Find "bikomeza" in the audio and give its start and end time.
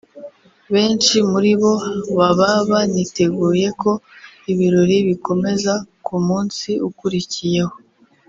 5.07-5.73